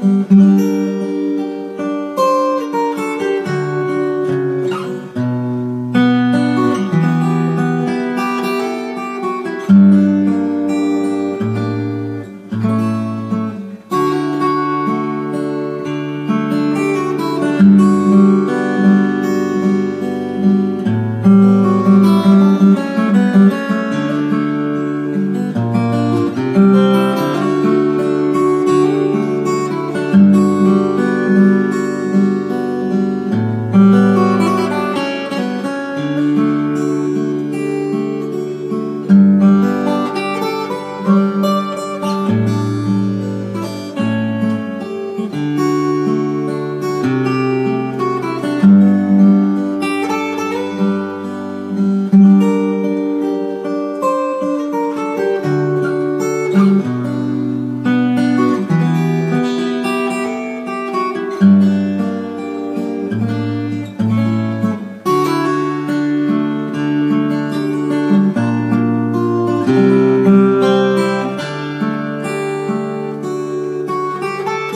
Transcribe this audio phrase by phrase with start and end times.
[0.00, 0.39] Mm-hmm.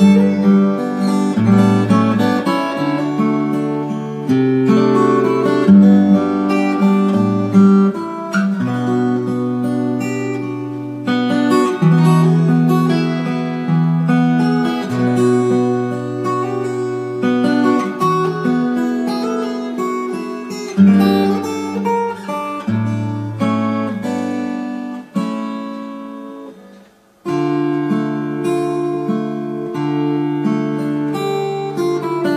[0.05, 0.74] Música